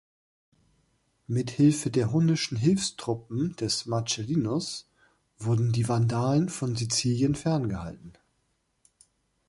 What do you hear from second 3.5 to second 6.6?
des Marcellinus wurden die Vandalen